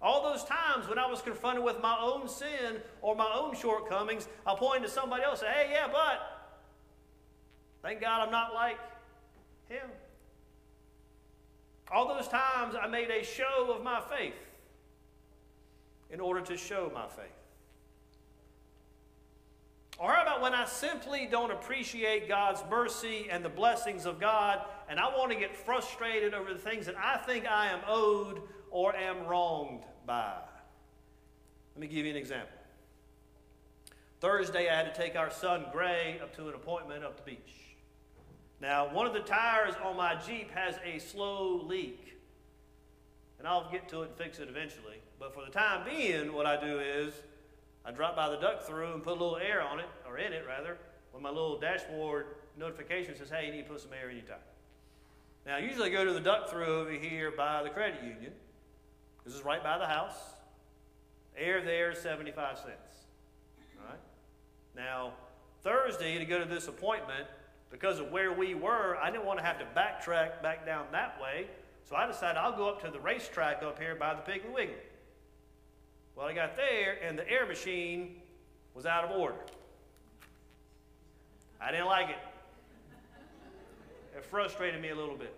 All 0.00 0.22
those 0.22 0.44
times 0.44 0.88
when 0.88 0.98
I 0.98 1.08
was 1.08 1.22
confronted 1.22 1.64
with 1.64 1.80
my 1.80 1.96
own 2.00 2.28
sin 2.28 2.80
or 3.02 3.14
my 3.14 3.32
own 3.34 3.54
shortcomings, 3.54 4.26
I 4.44 4.54
pointed 4.56 4.86
to 4.86 4.92
somebody 4.92 5.22
else 5.22 5.42
and 5.42 5.48
say, 5.54 5.66
hey, 5.66 5.72
yeah, 5.72 5.88
but 5.92 6.50
thank 7.82 8.00
God 8.00 8.24
I'm 8.24 8.32
not 8.32 8.52
like 8.52 8.78
him. 9.68 9.88
All 11.92 12.08
those 12.08 12.26
times 12.26 12.74
I 12.80 12.88
made 12.88 13.10
a 13.10 13.22
show 13.24 13.72
of 13.72 13.84
my 13.84 14.00
faith 14.00 14.34
in 16.12 16.20
order 16.20 16.40
to 16.42 16.56
show 16.56 16.90
my 16.94 17.08
faith. 17.08 17.26
Or 19.98 20.12
how 20.12 20.22
about 20.22 20.42
when 20.42 20.54
I 20.54 20.64
simply 20.64 21.28
don't 21.30 21.50
appreciate 21.50 22.28
God's 22.28 22.62
mercy 22.70 23.28
and 23.30 23.44
the 23.44 23.48
blessings 23.48 24.04
of 24.04 24.20
God, 24.20 24.60
and 24.88 24.98
I 24.98 25.16
want 25.16 25.32
to 25.32 25.38
get 25.38 25.56
frustrated 25.56 26.34
over 26.34 26.52
the 26.52 26.58
things 26.58 26.86
that 26.86 26.96
I 26.96 27.18
think 27.18 27.46
I 27.46 27.68
am 27.68 27.80
owed 27.86 28.42
or 28.70 28.94
am 28.94 29.26
wronged 29.26 29.84
by? 30.06 30.34
Let 31.74 31.80
me 31.80 31.86
give 31.86 32.04
you 32.04 32.10
an 32.10 32.16
example. 32.16 32.58
Thursday, 34.20 34.68
I 34.68 34.76
had 34.76 34.94
to 34.94 35.00
take 35.00 35.16
our 35.16 35.30
son 35.30 35.66
Gray 35.72 36.20
up 36.22 36.34
to 36.36 36.48
an 36.48 36.54
appointment 36.54 37.04
up 37.04 37.16
the 37.16 37.22
beach. 37.22 37.76
Now, 38.60 38.92
one 38.92 39.06
of 39.06 39.12
the 39.12 39.20
tires 39.20 39.74
on 39.82 39.96
my 39.96 40.14
Jeep 40.14 40.50
has 40.52 40.76
a 40.84 40.98
slow 40.98 41.62
leak, 41.64 42.01
and 43.42 43.48
I'll 43.48 43.68
get 43.72 43.88
to 43.88 44.02
it 44.02 44.10
and 44.10 44.16
fix 44.16 44.38
it 44.38 44.48
eventually. 44.48 44.98
But 45.18 45.34
for 45.34 45.44
the 45.44 45.50
time 45.50 45.84
being, 45.84 46.32
what 46.32 46.46
I 46.46 46.64
do 46.64 46.78
is 46.78 47.12
I 47.84 47.90
drop 47.90 48.14
by 48.14 48.30
the 48.30 48.36
Duck 48.36 48.62
Thru 48.62 48.94
and 48.94 49.02
put 49.02 49.10
a 49.10 49.20
little 49.20 49.36
air 49.36 49.60
on 49.60 49.80
it, 49.80 49.88
or 50.06 50.16
in 50.16 50.32
it 50.32 50.44
rather, 50.46 50.78
when 51.10 51.24
my 51.24 51.28
little 51.28 51.58
dashboard 51.58 52.26
notification 52.56 53.16
says, 53.16 53.30
hey, 53.30 53.46
you 53.46 53.52
need 53.52 53.64
to 53.64 53.68
put 53.68 53.80
some 53.80 53.90
air 54.00 54.10
in 54.10 54.18
your 54.18 54.26
tire. 54.26 54.38
Now, 55.44 55.56
I 55.56 55.58
usually 55.58 55.90
go 55.90 56.04
to 56.04 56.12
the 56.12 56.20
Duck 56.20 56.50
Thru 56.50 56.64
over 56.64 56.92
here 56.92 57.32
by 57.32 57.64
the 57.64 57.70
credit 57.70 58.00
union. 58.04 58.32
This 59.24 59.34
is 59.34 59.44
right 59.44 59.60
by 59.60 59.76
the 59.76 59.86
house. 59.86 60.14
Air 61.36 61.62
there, 61.62 61.96
75 61.96 62.58
cents. 62.58 62.68
All 63.80 63.88
right? 63.90 63.98
Now, 64.76 65.14
Thursday, 65.64 66.16
to 66.16 66.24
go 66.24 66.38
to 66.38 66.44
this 66.44 66.68
appointment, 66.68 67.26
because 67.72 67.98
of 67.98 68.12
where 68.12 68.32
we 68.32 68.54
were, 68.54 68.96
I 69.02 69.10
didn't 69.10 69.26
want 69.26 69.40
to 69.40 69.44
have 69.44 69.58
to 69.58 69.64
backtrack 69.64 70.42
back 70.42 70.64
down 70.64 70.86
that 70.92 71.20
way. 71.20 71.48
So 71.88 71.96
I 71.96 72.06
decided 72.06 72.38
I'll 72.38 72.56
go 72.56 72.68
up 72.68 72.82
to 72.84 72.90
the 72.90 73.00
racetrack 73.00 73.62
up 73.62 73.78
here 73.78 73.94
by 73.94 74.14
the 74.14 74.20
Piggly 74.22 74.52
Wiggly. 74.52 74.74
Well, 76.16 76.26
I 76.26 76.34
got 76.34 76.56
there, 76.56 76.98
and 77.02 77.18
the 77.18 77.28
air 77.28 77.46
machine 77.46 78.16
was 78.74 78.86
out 78.86 79.04
of 79.04 79.10
order. 79.10 79.36
I 81.60 81.70
didn't 81.70 81.86
like 81.86 82.10
it. 82.10 82.18
It 84.16 84.24
frustrated 84.24 84.80
me 84.80 84.90
a 84.90 84.94
little 84.94 85.16
bit. 85.16 85.34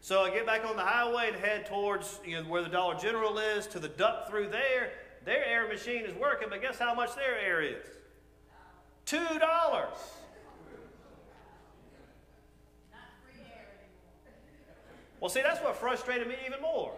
So 0.00 0.22
I 0.22 0.30
get 0.30 0.46
back 0.46 0.64
on 0.64 0.76
the 0.76 0.82
highway 0.82 1.28
and 1.32 1.36
head 1.36 1.66
towards 1.66 2.18
you 2.24 2.36
know, 2.40 2.48
where 2.48 2.62
the 2.62 2.68
Dollar 2.68 2.94
General 2.96 3.38
is 3.38 3.66
to 3.68 3.78
the 3.78 3.88
Duck 3.88 4.28
Thru 4.28 4.48
there. 4.48 4.92
Their 5.24 5.44
air 5.44 5.68
machine 5.68 6.04
is 6.04 6.14
working, 6.14 6.48
but 6.50 6.62
guess 6.62 6.78
how 6.78 6.94
much 6.94 7.14
their 7.14 7.38
air 7.38 7.60
is? 7.60 7.84
Two 9.04 9.38
dollars. 9.38 9.96
Well, 15.20 15.28
see, 15.28 15.42
that's 15.42 15.60
what 15.60 15.76
frustrated 15.76 16.28
me 16.28 16.36
even 16.46 16.60
more. 16.60 16.92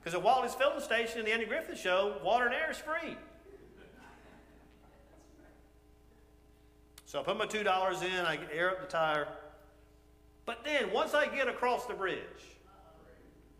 Because 0.00 0.14
at 0.14 0.22
Wally's 0.22 0.54
filling 0.54 0.80
station 0.80 1.20
in 1.20 1.24
the 1.24 1.32
Andy 1.32 1.46
Griffith 1.46 1.78
show, 1.78 2.16
water 2.24 2.46
and 2.46 2.54
air 2.54 2.70
is 2.70 2.78
free. 2.78 3.16
So 7.04 7.20
I 7.20 7.22
put 7.22 7.36
my 7.36 7.46
$2 7.46 8.02
in, 8.02 8.26
I 8.26 8.36
get 8.36 8.48
air 8.52 8.70
up 8.70 8.80
the 8.80 8.86
tire. 8.86 9.28
But 10.46 10.64
then, 10.64 10.92
once 10.92 11.14
I 11.14 11.26
get 11.26 11.46
across 11.46 11.86
the 11.86 11.94
bridge, 11.94 12.18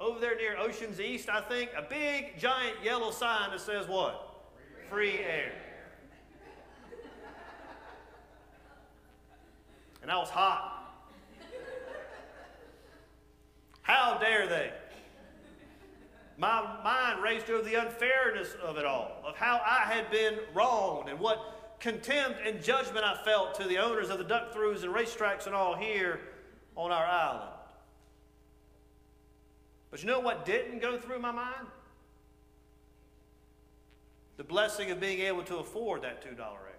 over 0.00 0.18
there 0.18 0.36
near 0.36 0.56
Oceans 0.58 0.98
East, 1.00 1.28
I 1.28 1.40
think, 1.42 1.70
a 1.76 1.82
big, 1.82 2.38
giant 2.38 2.76
yellow 2.82 3.12
sign 3.12 3.50
that 3.50 3.60
says 3.60 3.86
what? 3.86 4.50
Free 4.90 5.18
air. 5.18 5.52
And 10.02 10.10
I 10.10 10.16
was 10.16 10.30
hot. 10.30 10.81
How 13.92 14.16
dare 14.16 14.46
they? 14.46 14.70
My 16.38 16.80
mind 16.82 17.22
raced 17.22 17.50
over 17.50 17.62
the 17.62 17.74
unfairness 17.74 18.54
of 18.62 18.78
it 18.78 18.86
all, 18.86 19.22
of 19.22 19.36
how 19.36 19.60
I 19.66 19.80
had 19.80 20.10
been 20.10 20.38
wronged 20.54 21.10
and 21.10 21.20
what 21.20 21.76
contempt 21.78 22.40
and 22.42 22.62
judgment 22.62 23.04
I 23.04 23.22
felt 23.22 23.54
to 23.56 23.64
the 23.64 23.76
owners 23.76 24.08
of 24.08 24.16
the 24.16 24.24
Duck 24.24 24.54
Thrus 24.54 24.82
and 24.82 24.94
racetracks 24.94 25.44
and 25.44 25.54
all 25.54 25.76
here 25.76 26.20
on 26.74 26.90
our 26.90 27.04
island. 27.04 27.50
But 29.90 30.00
you 30.00 30.06
know 30.06 30.20
what 30.20 30.46
didn't 30.46 30.80
go 30.80 30.96
through 30.96 31.18
my 31.18 31.30
mind? 31.30 31.66
The 34.38 34.44
blessing 34.44 34.90
of 34.90 35.00
being 35.00 35.20
able 35.20 35.42
to 35.42 35.58
afford 35.58 36.00
that 36.00 36.24
$2 36.24 36.38
air. 36.38 36.71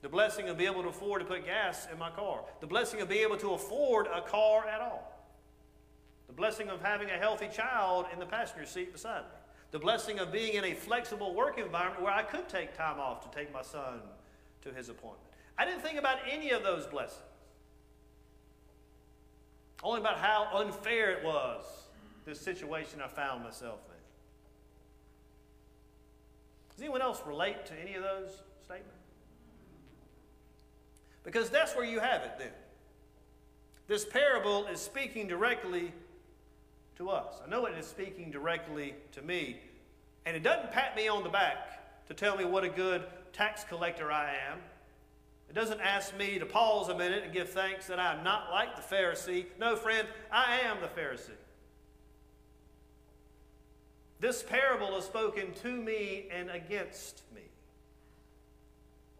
The 0.00 0.08
blessing 0.08 0.48
of 0.48 0.56
being 0.56 0.70
able 0.70 0.82
to 0.82 0.88
afford 0.88 1.22
to 1.22 1.26
put 1.26 1.44
gas 1.44 1.88
in 1.92 1.98
my 1.98 2.10
car. 2.10 2.40
The 2.60 2.66
blessing 2.66 3.00
of 3.00 3.08
being 3.08 3.22
able 3.22 3.36
to 3.38 3.50
afford 3.54 4.06
a 4.06 4.20
car 4.20 4.66
at 4.68 4.80
all. 4.80 5.12
The 6.28 6.32
blessing 6.32 6.68
of 6.68 6.80
having 6.80 7.10
a 7.10 7.18
healthy 7.18 7.48
child 7.48 8.06
in 8.12 8.20
the 8.20 8.26
passenger 8.26 8.66
seat 8.66 8.92
beside 8.92 9.22
me. 9.22 9.30
The 9.70 9.78
blessing 9.78 10.18
of 10.18 10.32
being 10.32 10.54
in 10.54 10.64
a 10.64 10.74
flexible 10.74 11.34
work 11.34 11.58
environment 11.58 12.02
where 12.02 12.12
I 12.12 12.22
could 12.22 12.48
take 12.48 12.76
time 12.76 13.00
off 13.00 13.28
to 13.28 13.36
take 13.36 13.52
my 13.52 13.62
son 13.62 14.00
to 14.62 14.72
his 14.72 14.88
appointment. 14.88 15.24
I 15.58 15.64
didn't 15.64 15.82
think 15.82 15.98
about 15.98 16.18
any 16.30 16.50
of 16.50 16.62
those 16.62 16.86
blessings. 16.86 17.22
Only 19.82 20.00
about 20.00 20.18
how 20.18 20.48
unfair 20.54 21.10
it 21.12 21.24
was, 21.24 21.64
this 22.24 22.40
situation 22.40 23.00
I 23.00 23.08
found 23.08 23.42
myself 23.44 23.80
in. 23.88 23.94
Does 26.74 26.80
anyone 26.82 27.02
else 27.02 27.20
relate 27.26 27.66
to 27.66 27.74
any 27.80 27.94
of 27.94 28.02
those 28.02 28.30
statements? 28.62 28.97
Because 31.24 31.50
that's 31.50 31.74
where 31.76 31.84
you 31.84 32.00
have 32.00 32.22
it 32.22 32.32
then. 32.38 32.52
This 33.86 34.04
parable 34.04 34.66
is 34.66 34.80
speaking 34.80 35.26
directly 35.26 35.92
to 36.96 37.10
us. 37.10 37.40
I 37.44 37.48
know 37.48 37.66
it 37.66 37.76
is 37.78 37.86
speaking 37.86 38.30
directly 38.30 38.94
to 39.12 39.22
me. 39.22 39.60
And 40.26 40.36
it 40.36 40.42
doesn't 40.42 40.72
pat 40.72 40.94
me 40.94 41.08
on 41.08 41.22
the 41.22 41.28
back 41.28 42.06
to 42.06 42.14
tell 42.14 42.36
me 42.36 42.44
what 42.44 42.64
a 42.64 42.68
good 42.68 43.04
tax 43.32 43.64
collector 43.64 44.10
I 44.10 44.32
am 44.50 44.58
It 45.48 45.54
doesn't 45.54 45.80
ask 45.80 46.16
me 46.16 46.38
to 46.38 46.44
pause 46.46 46.88
a 46.88 46.96
minute 46.96 47.24
and 47.24 47.32
give 47.32 47.50
thanks 47.50 47.86
that 47.86 47.98
I'm 47.98 48.22
not 48.22 48.50
like 48.50 48.76
the 48.76 48.82
Pharisee. 48.82 49.46
No, 49.58 49.76
friend, 49.76 50.06
I 50.30 50.60
am 50.60 50.78
the 50.80 50.88
Pharisee. 50.88 51.30
This 54.20 54.42
parable 54.42 54.96
is 54.98 55.04
spoken 55.04 55.54
to 55.62 55.68
me 55.68 56.26
and 56.30 56.50
against 56.50 57.22
me. 57.34 57.42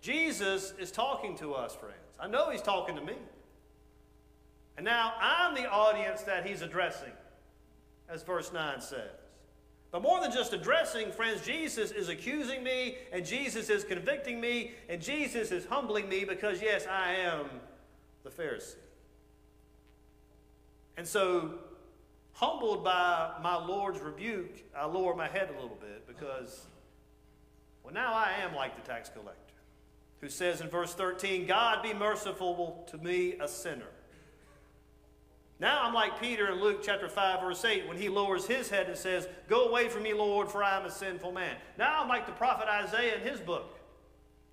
Jesus 0.01 0.73
is 0.79 0.91
talking 0.91 1.37
to 1.39 1.55
us, 1.55 1.75
friends. 1.75 1.95
I 2.21 2.29
know 2.29 2.51
he's 2.51 2.63
talking 2.63 2.95
to 2.97 3.03
me. 3.03 3.15
And 4.77 4.85
now 4.85 5.15
I'm 5.21 5.55
the 5.55 5.69
audience 5.69 6.23
that 6.23 6.47
he's 6.47 6.63
addressing, 6.63 7.13
as 8.09 8.23
verse 8.23 8.53
9 8.53 8.81
says. 8.81 9.11
But 9.91 10.03
more 10.03 10.21
than 10.21 10.31
just 10.31 10.53
addressing, 10.53 11.11
friends, 11.11 11.45
Jesus 11.45 11.91
is 11.91 12.09
accusing 12.09 12.63
me, 12.63 12.99
and 13.11 13.25
Jesus 13.25 13.71
is 13.71 13.85
convicting 13.85 14.41
me, 14.41 14.73
and 14.89 15.03
Jesus 15.03 15.51
is 15.51 15.65
humbling 15.65 16.09
me 16.09 16.25
because, 16.25 16.63
yes, 16.63 16.87
I 16.87 17.15
am 17.15 17.47
the 18.23 18.31
Pharisee. 18.31 18.77
And 20.97 21.07
so, 21.07 21.55
humbled 22.33 22.85
by 22.85 23.33
my 23.43 23.57
Lord's 23.57 24.01
rebuke, 24.01 24.63
I 24.77 24.85
lower 24.87 25.17
my 25.17 25.27
head 25.27 25.49
a 25.51 25.61
little 25.61 25.79
bit 25.81 26.07
because, 26.07 26.67
well, 27.83 27.95
now 27.95 28.13
I 28.13 28.33
am 28.43 28.55
like 28.55 28.77
the 28.77 28.89
tax 28.89 29.09
collector 29.09 29.48
who 30.21 30.29
says 30.29 30.61
in 30.61 30.69
verse 30.69 30.95
13, 30.95 31.47
God 31.47 31.83
be 31.83 31.95
merciful 31.95 32.87
to 32.91 32.99
me, 32.99 33.35
a 33.41 33.49
sinner. 33.49 33.87
Now 35.61 35.83
I'm 35.83 35.95
like 35.95 36.21
Peter 36.21 36.53
in 36.53 36.61
Luke 36.61 36.81
chapter 36.83 37.09
5, 37.09 37.41
verse 37.41 37.65
8, 37.65 37.89
when 37.89 37.97
he 37.97 38.09
lowers 38.09 38.47
his 38.47 38.71
head 38.71 38.87
and 38.87 38.97
says, 38.97 39.29
Go 39.49 39.69
away 39.69 39.89
from 39.89 40.05
me, 40.05 40.13
Lord, 40.13 40.49
for 40.49 40.63
I 40.63 40.79
am 40.79 40.87
a 40.87 40.91
sinful 40.91 41.33
man. 41.33 41.57
Now 41.77 42.03
I'm 42.03 42.09
like 42.09 42.27
the 42.27 42.33
prophet 42.33 42.69
Isaiah 42.69 43.17
in 43.17 43.23
his 43.23 43.41
book, 43.41 43.79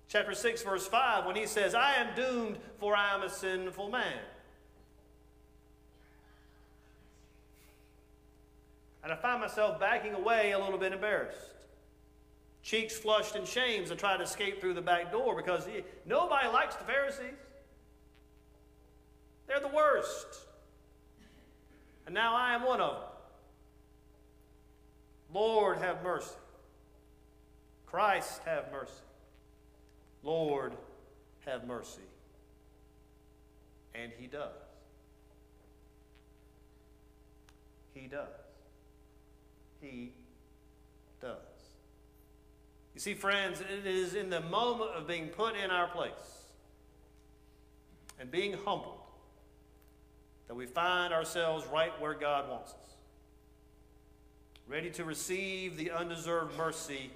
chapter 0.08 0.34
6, 0.34 0.62
verse 0.62 0.86
5, 0.86 1.26
when 1.26 1.36
he 1.36 1.46
says, 1.46 1.74
I 1.74 1.94
am 1.94 2.14
doomed, 2.16 2.58
for 2.78 2.96
I 2.96 3.14
am 3.14 3.22
a 3.22 3.30
sinful 3.30 3.90
man. 3.90 4.18
And 9.04 9.12
I 9.12 9.16
find 9.16 9.40
myself 9.40 9.78
backing 9.78 10.14
away 10.14 10.50
a 10.50 10.58
little 10.58 10.78
bit 10.78 10.92
embarrassed. 10.92 11.55
Cheeks 12.66 12.98
flushed 12.98 13.36
in 13.36 13.44
shame 13.44 13.84
as 13.84 13.92
I 13.92 13.94
try 13.94 14.16
to 14.16 14.24
escape 14.24 14.60
through 14.60 14.74
the 14.74 14.82
back 14.82 15.12
door 15.12 15.36
because 15.36 15.68
nobody 16.04 16.48
likes 16.48 16.74
the 16.74 16.82
Pharisees. 16.82 17.38
They're 19.46 19.60
the 19.60 19.68
worst. 19.68 20.26
And 22.06 22.12
now 22.12 22.34
I 22.34 22.54
am 22.54 22.64
one 22.64 22.80
of 22.80 22.94
them. 22.94 23.02
Lord, 25.32 25.78
have 25.78 26.02
mercy. 26.02 26.34
Christ, 27.86 28.40
have 28.44 28.72
mercy. 28.72 28.92
Lord, 30.24 30.72
have 31.44 31.68
mercy. 31.68 32.00
And 33.94 34.10
He 34.18 34.26
does. 34.26 34.50
He 37.94 38.08
does. 38.08 38.26
He 39.80 40.10
does. 41.22 41.55
You 42.96 43.00
see, 43.00 43.12
friends, 43.12 43.60
it 43.60 43.86
is 43.86 44.14
in 44.14 44.30
the 44.30 44.40
moment 44.40 44.92
of 44.92 45.06
being 45.06 45.28
put 45.28 45.54
in 45.54 45.70
our 45.70 45.86
place 45.86 46.12
and 48.18 48.30
being 48.30 48.54
humbled 48.54 49.02
that 50.48 50.54
we 50.54 50.64
find 50.64 51.12
ourselves 51.12 51.66
right 51.70 51.92
where 52.00 52.14
God 52.14 52.48
wants 52.48 52.70
us, 52.70 52.94
ready 54.66 54.88
to 54.92 55.04
receive 55.04 55.76
the 55.76 55.90
undeserved 55.90 56.56
mercy 56.56 57.10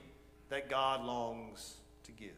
that 0.50 0.68
God 0.68 1.02
longs 1.02 1.76
to 2.04 2.12
give. 2.12 2.28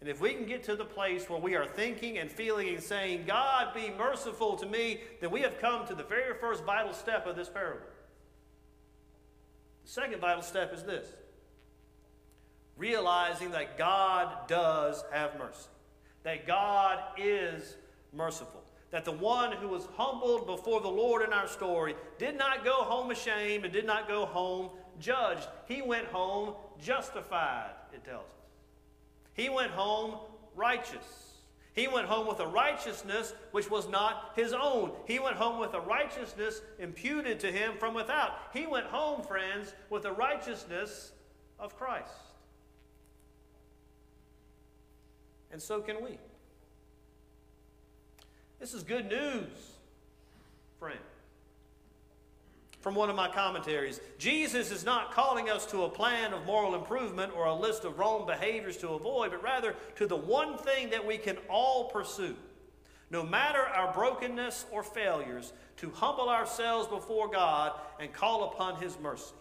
And 0.00 0.08
if 0.08 0.22
we 0.22 0.32
can 0.32 0.46
get 0.46 0.62
to 0.62 0.76
the 0.76 0.84
place 0.86 1.28
where 1.28 1.38
we 1.38 1.56
are 1.56 1.66
thinking 1.66 2.16
and 2.16 2.30
feeling 2.30 2.70
and 2.70 2.82
saying, 2.82 3.24
God 3.26 3.74
be 3.74 3.92
merciful 3.98 4.56
to 4.56 4.64
me, 4.64 5.00
then 5.20 5.30
we 5.30 5.42
have 5.42 5.60
come 5.60 5.86
to 5.88 5.94
the 5.94 6.04
very 6.04 6.32
first 6.40 6.64
vital 6.64 6.94
step 6.94 7.26
of 7.26 7.36
this 7.36 7.50
parable. 7.50 7.84
The 9.84 9.90
second 9.90 10.20
vital 10.22 10.42
step 10.42 10.72
is 10.72 10.84
this 10.84 11.06
realizing 12.80 13.52
that 13.52 13.78
God 13.78 14.48
does 14.48 15.04
have 15.12 15.38
mercy, 15.38 15.68
that 16.24 16.46
God 16.46 16.98
is 17.16 17.76
merciful 18.12 18.64
that 18.90 19.04
the 19.04 19.12
one 19.12 19.52
who 19.52 19.68
was 19.68 19.86
humbled 19.96 20.46
before 20.46 20.80
the 20.80 20.88
Lord 20.88 21.22
in 21.22 21.32
our 21.32 21.46
story 21.46 21.94
did 22.18 22.36
not 22.36 22.64
go 22.64 22.82
home 22.82 23.10
ashamed 23.10 23.64
and 23.64 23.72
did 23.72 23.86
not 23.86 24.08
go 24.08 24.26
home 24.26 24.70
judged. 24.98 25.46
He 25.66 25.80
went 25.80 26.06
home 26.06 26.54
justified, 26.82 27.70
it 27.92 28.04
tells 28.04 28.24
us. 28.24 28.50
He 29.34 29.48
went 29.48 29.70
home 29.70 30.16
righteous. 30.56 31.28
He 31.72 31.86
went 31.86 32.08
home 32.08 32.26
with 32.26 32.40
a 32.40 32.46
righteousness 32.46 33.32
which 33.52 33.70
was 33.70 33.88
not 33.88 34.32
his 34.34 34.52
own. 34.52 34.90
He 35.06 35.20
went 35.20 35.36
home 35.36 35.60
with 35.60 35.72
a 35.74 35.80
righteousness 35.80 36.60
imputed 36.80 37.38
to 37.40 37.52
him 37.52 37.74
from 37.78 37.94
without. 37.94 38.32
He 38.52 38.66
went 38.66 38.86
home, 38.86 39.22
friends, 39.22 39.72
with 39.88 40.02
the 40.02 40.12
righteousness 40.12 41.12
of 41.60 41.76
Christ. 41.76 42.10
And 45.52 45.60
so 45.60 45.80
can 45.80 46.02
we. 46.02 46.18
This 48.58 48.74
is 48.74 48.82
good 48.82 49.08
news, 49.08 49.48
friend. 50.78 50.98
From 52.80 52.94
one 52.94 53.10
of 53.10 53.16
my 53.16 53.28
commentaries, 53.28 54.00
Jesus 54.18 54.70
is 54.70 54.84
not 54.84 55.12
calling 55.12 55.50
us 55.50 55.66
to 55.66 55.84
a 55.84 55.88
plan 55.88 56.32
of 56.32 56.46
moral 56.46 56.74
improvement 56.74 57.32
or 57.36 57.46
a 57.46 57.54
list 57.54 57.84
of 57.84 57.98
wrong 57.98 58.26
behaviors 58.26 58.76
to 58.78 58.90
avoid, 58.90 59.32
but 59.32 59.42
rather 59.42 59.74
to 59.96 60.06
the 60.06 60.16
one 60.16 60.56
thing 60.56 60.90
that 60.90 61.06
we 61.06 61.18
can 61.18 61.36
all 61.48 61.90
pursue, 61.90 62.36
no 63.10 63.22
matter 63.22 63.58
our 63.60 63.92
brokenness 63.92 64.64
or 64.70 64.82
failures, 64.82 65.52
to 65.76 65.90
humble 65.90 66.28
ourselves 66.28 66.86
before 66.86 67.28
God 67.28 67.72
and 67.98 68.12
call 68.12 68.44
upon 68.44 68.80
His 68.80 68.98
mercy. 68.98 69.34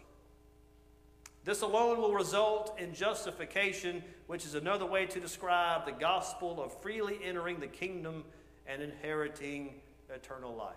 This 1.49 1.63
alone 1.63 1.99
will 1.99 2.13
result 2.13 2.77
in 2.77 2.93
justification, 2.93 4.03
which 4.27 4.45
is 4.45 4.53
another 4.53 4.85
way 4.85 5.07
to 5.07 5.19
describe 5.19 5.83
the 5.83 5.91
gospel 5.91 6.61
of 6.61 6.79
freely 6.79 7.17
entering 7.23 7.59
the 7.59 7.65
kingdom 7.65 8.23
and 8.67 8.83
inheriting 8.83 9.73
eternal 10.13 10.55
life. 10.55 10.75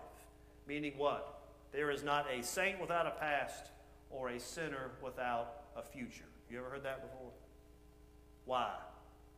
Meaning 0.67 0.93
what? 0.97 1.41
There 1.71 1.91
is 1.91 2.03
not 2.03 2.25
a 2.27 2.41
saint 2.41 2.81
without 2.81 3.05
a 3.05 3.11
past 3.11 3.67
or 4.09 4.29
a 4.29 4.39
sinner 4.39 4.89
without 5.03 5.61
a 5.77 5.83
future. 5.83 6.25
You 6.49 6.57
ever 6.57 6.71
heard 6.71 6.83
that 6.85 7.03
before? 7.03 7.29
Why? 8.45 8.71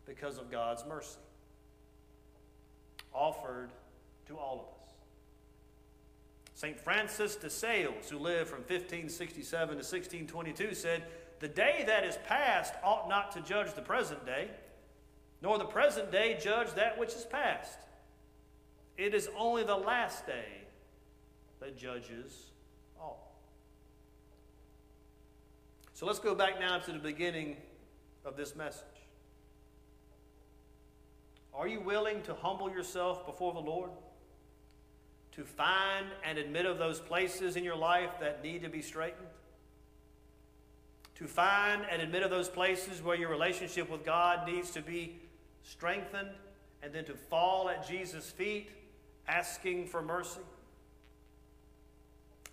Because 0.06 0.38
of 0.38 0.50
God's 0.50 0.86
mercy 0.88 1.20
offered 3.14 3.72
to 4.28 4.38
all 4.38 4.70
of 4.70 4.82
us. 4.82 4.90
St. 6.54 6.80
Francis 6.80 7.36
de 7.36 7.50
Sales, 7.50 8.10
who 8.10 8.20
lived 8.20 8.48
from 8.48 8.60
1567 8.60 9.68
to 9.68 9.76
1622, 9.76 10.74
said, 10.74 11.04
The 11.40 11.48
day 11.48 11.84
that 11.88 12.04
is 12.04 12.18
past 12.28 12.74
ought 12.84 13.10
not 13.10 13.32
to 13.34 13.42
judge 13.42 13.74
the 13.74 13.82
present 13.82 14.26
day, 14.26 14.50
nor 15.42 15.58
the 15.58 15.66
present 15.66 16.12
day 16.12 16.38
judge 16.42 16.74
that 16.76 16.98
which 16.98 17.14
is 17.14 17.26
past. 17.26 17.78
It 18.98 19.14
is 19.14 19.30
only 19.38 19.64
the 19.64 19.76
last 19.76 20.26
day 20.26 20.46
that 21.60 21.78
judges 21.78 22.52
all. 23.00 23.36
So 25.94 26.06
let's 26.06 26.20
go 26.20 26.36
back 26.36 26.60
now 26.60 26.80
to 26.80 26.92
the 26.92 27.00
beginning 27.00 27.58
of 28.24 28.38
this 28.38 28.56
message. 28.56 28.84
Are 31.54 31.68
you 31.68 31.80
willing 31.80 32.22
to 32.24 32.34
humble 32.34 32.70
yourself 32.70 33.26
before 33.26 33.54
the 33.54 33.60
Lord? 33.60 33.92
To 35.34 35.44
find 35.44 36.06
and 36.24 36.38
admit 36.38 36.66
of 36.66 36.78
those 36.78 37.00
places 37.00 37.56
in 37.56 37.64
your 37.64 37.76
life 37.76 38.12
that 38.20 38.44
need 38.44 38.64
to 38.64 38.70
be 38.70 38.82
straightened? 38.82 39.28
To 41.16 41.28
find 41.28 41.84
and 41.90 42.02
admit 42.02 42.24
of 42.24 42.30
those 42.30 42.50
places 42.50 43.02
where 43.02 43.16
your 43.16 43.30
relationship 43.30 43.90
with 43.90 44.04
God 44.04 44.48
needs 44.48 44.72
to 44.72 44.82
be 44.82 45.20
strengthened 45.64 46.30
and 46.84 46.94
then 46.94 47.06
to 47.06 47.14
fall 47.14 47.70
at 47.70 47.88
Jesus' 47.88 48.30
feet 48.30 48.70
asking 49.28 49.88
for 49.88 50.02
mercy. 50.02 50.42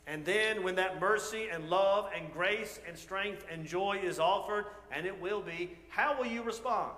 And 0.06 0.24
then, 0.24 0.64
when 0.64 0.74
that 0.76 1.00
mercy 1.00 1.48
and 1.52 1.70
love 1.70 2.10
and 2.16 2.32
grace 2.32 2.80
and 2.88 2.98
strength 2.98 3.44
and 3.50 3.64
joy 3.64 4.00
is 4.02 4.18
offered, 4.18 4.64
and 4.90 5.06
it 5.06 5.20
will 5.20 5.42
be, 5.42 5.76
how 5.88 6.18
will 6.18 6.26
you 6.26 6.42
respond? 6.42 6.92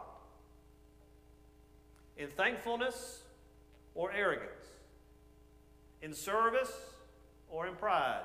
In 2.17 2.29
thankfulness 2.29 3.23
or 3.95 4.11
arrogance? 4.13 4.51
In 6.01 6.15
service 6.15 6.73
or 7.51 7.67
in 7.67 7.75
pride? 7.75 8.23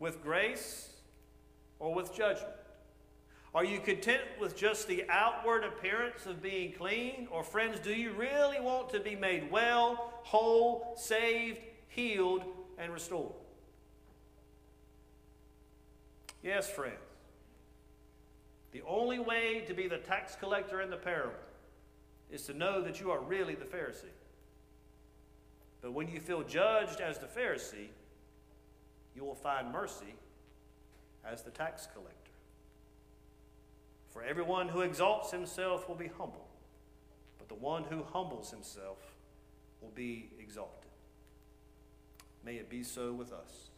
With 0.00 0.22
grace 0.22 0.88
or 1.78 1.94
with 1.94 2.14
judgment? 2.14 2.54
Are 3.54 3.64
you 3.64 3.80
content 3.80 4.22
with 4.38 4.56
just 4.56 4.86
the 4.88 5.04
outward 5.08 5.64
appearance 5.64 6.26
of 6.26 6.42
being 6.42 6.72
clean? 6.72 7.28
Or, 7.30 7.42
friends, 7.42 7.80
do 7.80 7.92
you 7.92 8.12
really 8.12 8.60
want 8.60 8.90
to 8.90 9.00
be 9.00 9.16
made 9.16 9.50
well, 9.50 10.12
whole, 10.22 10.94
saved, 10.96 11.58
healed, 11.88 12.44
and 12.76 12.92
restored? 12.92 13.32
Yes, 16.42 16.70
friends. 16.70 16.94
The 18.72 18.82
only 18.86 19.18
way 19.18 19.64
to 19.66 19.74
be 19.74 19.88
the 19.88 19.98
tax 19.98 20.36
collector 20.36 20.82
in 20.82 20.90
the 20.90 20.96
parable 20.96 21.34
is 22.30 22.42
to 22.42 22.54
know 22.54 22.82
that 22.82 23.00
you 23.00 23.10
are 23.10 23.20
really 23.20 23.54
the 23.54 23.64
Pharisee. 23.64 24.04
But 25.80 25.92
when 25.92 26.08
you 26.08 26.20
feel 26.20 26.42
judged 26.42 27.00
as 27.00 27.18
the 27.18 27.26
Pharisee, 27.26 27.88
you 29.16 29.24
will 29.24 29.34
find 29.34 29.72
mercy 29.72 30.14
as 31.24 31.42
the 31.42 31.50
tax 31.50 31.86
collector. 31.92 32.14
For 34.10 34.22
everyone 34.22 34.68
who 34.68 34.80
exalts 34.80 35.30
himself 35.30 35.88
will 35.88 35.94
be 35.94 36.10
humble, 36.18 36.48
but 37.38 37.48
the 37.48 37.54
one 37.54 37.84
who 37.84 38.02
humbles 38.02 38.50
himself 38.50 38.98
will 39.80 39.92
be 39.94 40.30
exalted. 40.40 40.90
May 42.44 42.54
it 42.54 42.68
be 42.68 42.82
so 42.82 43.12
with 43.12 43.32
us. 43.32 43.70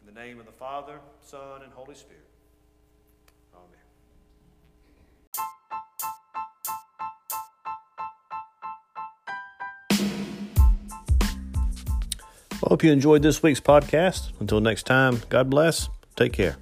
In 0.00 0.14
the 0.14 0.20
name 0.20 0.38
of 0.38 0.46
the 0.46 0.52
Father, 0.52 1.00
Son, 1.22 1.62
and 1.62 1.72
Holy 1.72 1.94
Spirit. 1.94 2.22
Amen. 3.54 3.80
I 12.52 12.68
hope 12.68 12.84
you 12.84 12.92
enjoyed 12.92 13.22
this 13.22 13.42
week's 13.42 13.60
podcast. 13.60 14.30
Until 14.40 14.60
next 14.60 14.84
time, 14.84 15.22
God 15.28 15.50
bless. 15.50 15.88
Take 16.16 16.32
care. 16.32 16.56